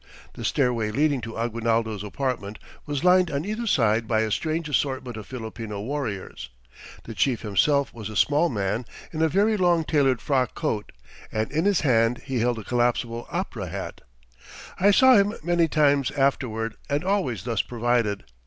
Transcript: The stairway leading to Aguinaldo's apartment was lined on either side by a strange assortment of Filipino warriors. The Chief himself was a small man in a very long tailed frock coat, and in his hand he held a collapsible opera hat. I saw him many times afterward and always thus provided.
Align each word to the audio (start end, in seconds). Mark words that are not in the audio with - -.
The 0.33 0.43
stairway 0.43 0.89
leading 0.89 1.21
to 1.21 1.37
Aguinaldo's 1.37 2.03
apartment 2.03 2.57
was 2.87 3.03
lined 3.03 3.29
on 3.29 3.45
either 3.45 3.67
side 3.67 4.07
by 4.07 4.21
a 4.21 4.31
strange 4.31 4.67
assortment 4.67 5.15
of 5.15 5.27
Filipino 5.27 5.79
warriors. 5.79 6.49
The 7.03 7.13
Chief 7.13 7.41
himself 7.43 7.93
was 7.93 8.09
a 8.09 8.15
small 8.15 8.49
man 8.49 8.85
in 9.11 9.21
a 9.21 9.29
very 9.29 9.57
long 9.57 9.83
tailed 9.83 10.19
frock 10.19 10.55
coat, 10.55 10.91
and 11.31 11.51
in 11.51 11.65
his 11.65 11.81
hand 11.81 12.23
he 12.25 12.39
held 12.39 12.57
a 12.57 12.63
collapsible 12.63 13.27
opera 13.29 13.67
hat. 13.67 14.01
I 14.79 14.89
saw 14.89 15.17
him 15.17 15.35
many 15.43 15.67
times 15.67 16.09
afterward 16.09 16.77
and 16.89 17.03
always 17.03 17.43
thus 17.43 17.61
provided. 17.61 18.23